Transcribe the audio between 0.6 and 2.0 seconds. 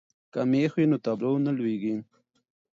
وي نو تابلو نه لویږي.